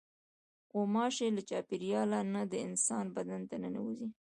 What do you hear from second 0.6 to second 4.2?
غوماشې له چاپېریاله نه د انسان بدن ته ننوځي.